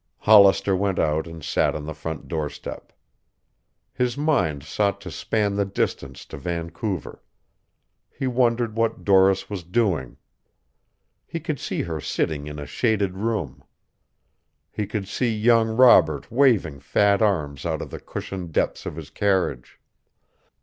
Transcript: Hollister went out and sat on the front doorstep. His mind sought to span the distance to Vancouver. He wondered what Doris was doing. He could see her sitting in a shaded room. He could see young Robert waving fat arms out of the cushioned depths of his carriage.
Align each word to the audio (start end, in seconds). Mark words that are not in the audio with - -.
Hollister 0.21 0.75
went 0.75 0.97
out 0.97 1.27
and 1.27 1.43
sat 1.43 1.75
on 1.75 1.85
the 1.85 1.93
front 1.93 2.27
doorstep. 2.27 2.91
His 3.93 4.17
mind 4.17 4.63
sought 4.63 4.99
to 5.01 5.11
span 5.11 5.53
the 5.57 5.63
distance 5.63 6.25
to 6.25 6.37
Vancouver. 6.39 7.21
He 8.09 8.25
wondered 8.25 8.73
what 8.75 9.03
Doris 9.03 9.47
was 9.47 9.61
doing. 9.63 10.17
He 11.27 11.39
could 11.39 11.59
see 11.59 11.83
her 11.83 12.01
sitting 12.01 12.47
in 12.47 12.57
a 12.57 12.65
shaded 12.65 13.15
room. 13.15 13.63
He 14.71 14.87
could 14.87 15.07
see 15.07 15.31
young 15.37 15.67
Robert 15.69 16.31
waving 16.31 16.79
fat 16.79 17.21
arms 17.21 17.63
out 17.63 17.79
of 17.83 17.91
the 17.91 17.99
cushioned 17.99 18.51
depths 18.53 18.87
of 18.87 18.95
his 18.95 19.11
carriage. 19.11 19.79